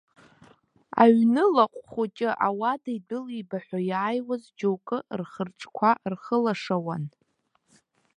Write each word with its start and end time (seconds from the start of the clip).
Аҩны 1.03 1.43
лаҟә 1.55 1.81
хәыҷы 1.91 2.29
ауада 2.47 2.91
идәылибаҳәа 2.97 3.79
иааиуаз 3.89 4.43
џьоукы 4.57 4.97
рхырҿқәа 5.19 5.91
рхылашауан. 6.11 7.03